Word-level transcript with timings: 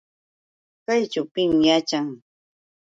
¿Kayćhu 0.85 1.21
pim 1.33 1.51
yaćhan? 1.67 2.07